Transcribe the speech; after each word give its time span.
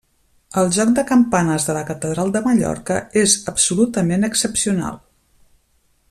El 0.61 0.69
joc 0.77 0.93
de 0.99 1.03
campanes 1.11 1.67
de 1.67 1.75
la 1.77 1.83
catedral 1.89 2.33
de 2.37 2.41
Mallorca 2.47 2.97
és 3.25 3.35
absolutament 3.53 4.29
excepcional. 4.33 4.99